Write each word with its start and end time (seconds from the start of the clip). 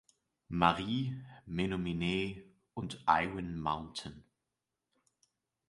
Marie, 0.49 1.15
Menominee 1.45 2.43
und 2.73 3.03
Iron 3.07 3.55
Mountain. 3.59 4.23